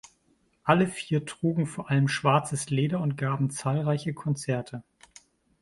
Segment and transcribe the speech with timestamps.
[0.63, 4.81] Alle vier trugen vor allem schwarzes Leder und gaben zahlreiche Konzerte.